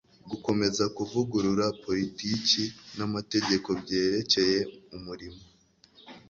gukomeza 0.29 0.83
kuvugurura 0.97 1.65
politiki 1.85 2.63
n'amategeko 2.97 3.69
byerekeye 3.81 4.59
umurimo 4.95 5.41